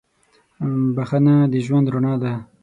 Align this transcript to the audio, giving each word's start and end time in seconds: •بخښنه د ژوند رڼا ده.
•بخښنه 0.95 1.35
د 1.51 1.53
ژوند 1.65 1.87
رڼا 1.93 2.13
ده. 2.21 2.33